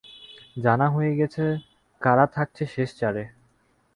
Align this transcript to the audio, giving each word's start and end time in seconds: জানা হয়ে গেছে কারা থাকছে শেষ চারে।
জানা 0.55 0.87
হয়ে 0.89 1.13
গেছে 1.15 1.43
কারা 2.01 2.25
থাকছে 2.35 2.63
শেষ 2.65 2.89
চারে। 2.99 3.23